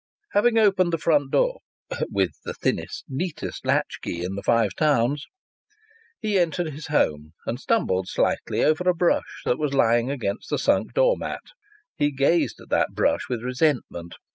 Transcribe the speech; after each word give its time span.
Having 0.33 0.57
opened 0.57 0.91
the 0.91 0.97
front 0.97 1.29
door 1.29 1.59
(with 2.09 2.31
the 2.43 2.55
thinnest, 2.55 3.05
neatest 3.07 3.63
latch 3.67 3.99
key 4.01 4.23
in 4.25 4.33
the 4.33 4.41
Five 4.41 4.73
Towns), 4.75 5.27
he 6.19 6.39
entered 6.39 6.71
his 6.73 6.87
home 6.87 7.33
and 7.45 7.59
stumbled 7.59 8.07
slightly 8.07 8.63
over 8.63 8.89
a 8.89 8.95
brush 8.95 9.43
that 9.45 9.59
was 9.59 9.75
lying 9.75 10.09
against 10.09 10.49
the 10.49 10.57
sunk 10.57 10.95
door 10.95 11.17
mat. 11.17 11.43
He 11.99 12.09
gazed 12.09 12.59
at 12.59 12.69
that 12.69 12.93
brush 12.95 13.29
with 13.29 13.43
resentment. 13.43 14.15